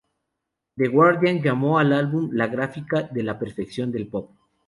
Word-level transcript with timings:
The 0.77 0.87
Guardian 0.89 1.43
llamó 1.43 1.77
al 1.77 1.93
álbum 1.93 2.31
"la 2.33 2.47
gráfica 2.47 3.03
de 3.03 3.21
la 3.21 3.37
perfección 3.37 3.91
del 3.91 4.07
pop. 4.07 4.31